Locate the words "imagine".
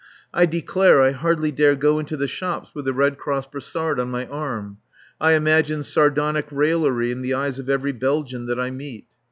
5.33-5.83